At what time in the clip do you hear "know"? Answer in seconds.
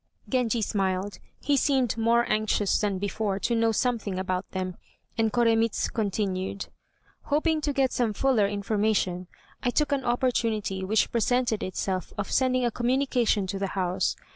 3.53-3.71